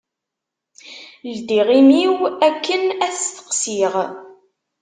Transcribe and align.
Ldiɣ 1.35 1.67
imi-w 1.79 2.19
akken 2.47 2.83
ad 3.05 3.11
t-steqsiɣ. 3.15 3.93